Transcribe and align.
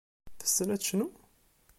Tessen 0.39 0.73
ad 0.75 0.81
tecnu? 0.81 1.07